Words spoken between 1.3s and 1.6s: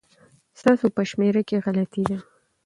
کي